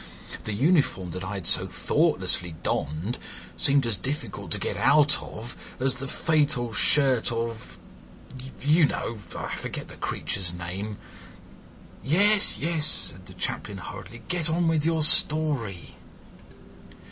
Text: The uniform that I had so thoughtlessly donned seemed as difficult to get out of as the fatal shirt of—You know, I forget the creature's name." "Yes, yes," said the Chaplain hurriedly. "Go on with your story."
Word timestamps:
The 0.45 0.53
uniform 0.53 1.11
that 1.11 1.23
I 1.23 1.35
had 1.35 1.45
so 1.45 1.67
thoughtlessly 1.67 2.55
donned 2.63 3.19
seemed 3.55 3.85
as 3.85 3.95
difficult 3.97 4.49
to 4.49 4.57
get 4.59 4.75
out 4.75 5.21
of 5.21 5.55
as 5.79 5.97
the 5.97 6.07
fatal 6.07 6.73
shirt 6.73 7.31
of—You 7.31 8.87
know, 8.87 9.19
I 9.37 9.49
forget 9.53 9.89
the 9.89 9.97
creature's 9.97 10.53
name." 10.53 10.97
"Yes, 12.03 12.57
yes," 12.57 12.83
said 12.87 13.27
the 13.27 13.33
Chaplain 13.33 13.77
hurriedly. 13.77 14.23
"Go 14.27 14.41
on 14.55 14.67
with 14.67 14.87
your 14.87 15.03
story." 15.03 15.95